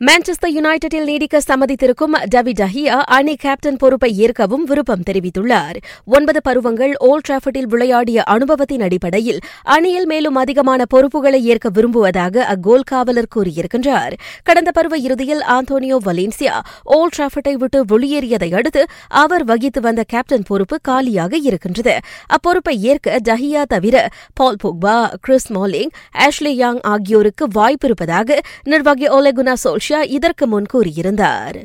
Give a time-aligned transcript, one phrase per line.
[0.00, 5.76] Manchester யுனைடெடில் நீடிக்க சம்மதித்திருக்கும் Dewey டஹியா அணி captain பொறுப்பை ஏற்கவும் விருப்பம் தெரிவித்துள்ளார்.
[6.04, 13.28] ஒன்பது பருவங்கள் ஓல்ட் டிராஃபர்டில் விளையாடிய அனுபவத்தின் அடிப்படையில் அணியில் மேலும் அதிகமான பொறுப்புகளை ஏற்க விரும்புவதாக அக்கோல் காவலர்
[13.34, 14.16] கூறியிருக்கின்றார்.
[14.42, 16.56] கடந்த பருவ இறுதியில் ஆந்தோனியோ வலேன்சியா
[16.96, 21.96] ஓல்ட் டிராஃபர்டை விட்டு வெளியேறியதை அடுத்து அவர் வகித்து வந்த கேப்டன் பொறுப்பு காலியாக இருக்கின்றது.
[22.26, 25.94] அப்பொறுப்பை ஏற்க டஹியா தவிர Paul Pogba Chris Smalling
[26.26, 31.56] Ashley Young ஆகியோருக்கு வாய்ப்பிருப்பதாக நிர்வாகி ஒலெகுனா சோல்ஷா இதற்கு முன் கூறியிருந்தார்.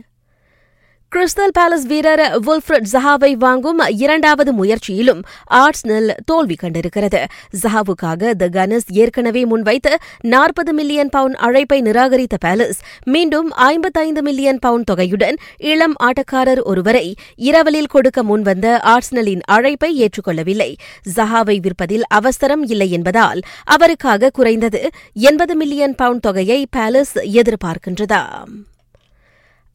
[1.16, 7.26] கிறிஸ்டல் பேலஸ் வீரர் வுல்ஃப்ரட் ஜஹாவை வாங்கும் இரண்டாவது முயற்சியிலும் ஆர்ட்ஸ்னல் தோல்வி கண்டிருக்கிறது.
[7.64, 14.90] ஜஹாவுக்காக த கனஸ் ஏற்கனவே முன்வைத்த நாற்பது மில்லியன் பவுண்ட் அழைப்பை நிராகரித்த பேலஸ் மீண்டும் ஐம்பத்தைந்து மில்லியன் பவுண்ட்
[14.92, 20.76] தொகையுடன் இளம் ஆட்டக்காரர் ஒருவரை இரவலில் கொடுக்க முன்வந்த ஆர்ட்ஸ்னலின் அழைப்பை ஏற்றுக்கொள்ளவில்லை.
[21.16, 28.77] ஜஹாவை விற்பதில் அவசரம் இல்லை என்பதால் அவருக்காக குறைந்தது எண்பது மில்லியன் பவுண்ட் தொகையை பேலஸ் எதிர்பார்க்கின்றதாம்.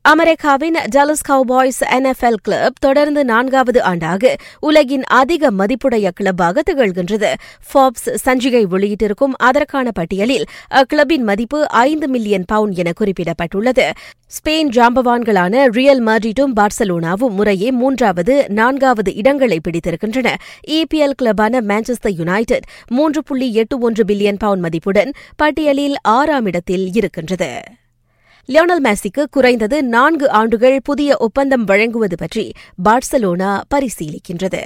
[0.04, 7.32] அமெரிக்காவின் டலஸ் கவுபாய்ஸ் என்எஃப்எல் கிளப் தொடர்ந்து நான்காவது ஆண்டாக உலகின் அதிக மதிப்புடைய கிளப்பாக திகழ்கின்றது.
[7.68, 13.90] ஃபாப்ஸ் சஞ்சிகை வெளியிட்டிருக்கும் அதற்கான பட்டியலில் அக்கிளப்பின் மதிப்பு ஐந்து மில்லியன் பவுண்ட் என குறிப்பிடப்பட்டுள்ளது.
[14.26, 20.34] ஸ்பெயின் ஜாம்பவான்களான ரியல் மர்டிட்டும் பார்சலோனாவும் முறையே மூன்றாவது நான்காவது இடங்களை பிடித்திருக்கின்றன.
[20.68, 27.62] இபிஎல் கிளப்பான மான்செஸ்டர் யுனைடெட் மூன்று புள்ளி எட்டு ஒன்று பில்லியன் பவுண்ட் மதிப்புடன் பட்டியலில் ஆறாம் இடத்தில் இருக்கின்றது.
[28.48, 32.52] லியோனல் மேசிக்கு குறைந்தது நான்கு ஆண்டுகள் புதிய ஒப்பந்தம் வழங்குவது பற்றி
[32.84, 34.62] பார்சலோனா பரிசீலிக்கின்றது.